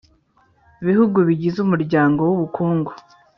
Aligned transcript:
bihugu 0.85 1.17
bigize 1.27 1.57
Umuryango 1.65 2.19
w 2.27 2.31
Ubukungu 2.35 2.91